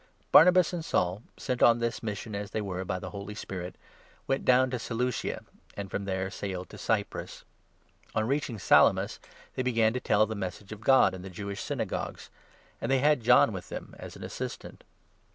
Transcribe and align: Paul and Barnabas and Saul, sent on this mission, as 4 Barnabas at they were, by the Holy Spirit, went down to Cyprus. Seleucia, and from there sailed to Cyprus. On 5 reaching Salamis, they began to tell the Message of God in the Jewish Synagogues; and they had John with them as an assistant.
Paul 0.01 0.17
and 0.23 0.31
Barnabas 0.31 0.73
and 0.73 0.83
Saul, 0.83 1.21
sent 1.37 1.61
on 1.61 1.77
this 1.77 2.01
mission, 2.01 2.33
as 2.33 2.49
4 2.49 2.49
Barnabas 2.49 2.49
at 2.49 2.53
they 2.53 2.61
were, 2.61 2.85
by 2.85 2.97
the 2.97 3.09
Holy 3.11 3.35
Spirit, 3.35 3.75
went 4.25 4.43
down 4.43 4.71
to 4.71 4.79
Cyprus. 4.79 4.87
Seleucia, 4.87 5.43
and 5.77 5.91
from 5.91 6.05
there 6.05 6.31
sailed 6.31 6.69
to 6.71 6.79
Cyprus. 6.79 7.43
On 8.15 8.23
5 8.23 8.27
reaching 8.29 8.57
Salamis, 8.57 9.19
they 9.53 9.61
began 9.61 9.93
to 9.93 9.99
tell 9.99 10.25
the 10.25 10.33
Message 10.33 10.71
of 10.71 10.81
God 10.81 11.13
in 11.13 11.21
the 11.21 11.29
Jewish 11.29 11.61
Synagogues; 11.61 12.31
and 12.81 12.91
they 12.91 12.97
had 12.97 13.21
John 13.21 13.51
with 13.51 13.69
them 13.69 13.93
as 13.99 14.15
an 14.15 14.23
assistant. 14.23 14.83